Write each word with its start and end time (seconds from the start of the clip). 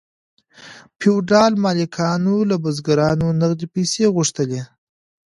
فیوډال 0.99 1.53
مالکانو 1.63 2.35
له 2.49 2.55
بزګرانو 2.63 3.27
نغدې 3.41 3.67
پیسې 3.75 4.03
غوښتلې. 4.15 4.61